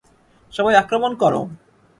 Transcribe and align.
সবাই 0.53 0.75
আক্রমণ 0.75 1.11
কর। 1.21 1.33